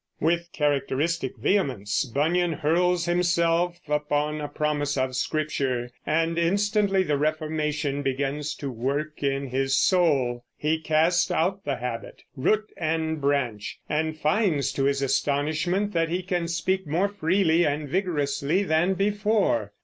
With 0.19 0.49
characteristic 0.51 1.37
vehemence 1.37 2.05
Bunyan 2.05 2.53
hurls 2.53 3.05
himself 3.05 3.79
upon 3.87 4.41
a 4.41 4.47
promise 4.47 4.97
of 4.97 5.15
Scripture, 5.15 5.91
and 6.07 6.39
instantly 6.39 7.03
the 7.03 7.19
reformation 7.19 8.01
begins 8.01 8.55
to 8.55 8.71
work 8.71 9.21
in 9.21 9.49
his 9.51 9.77
soul. 9.77 10.43
He 10.57 10.79
casts 10.79 11.29
out 11.29 11.65
the 11.65 11.75
habit, 11.75 12.23
root 12.35 12.71
and 12.77 13.21
branch, 13.21 13.77
and 13.87 14.17
finds 14.17 14.71
to 14.71 14.85
his 14.85 15.03
astonishment 15.03 15.93
that 15.93 16.09
he 16.09 16.23
can 16.23 16.47
speak 16.47 16.87
more 16.87 17.07
freely 17.07 17.63
and 17.63 17.87
vigorously 17.87 18.63
than 18.63 18.95
before. 18.95 19.71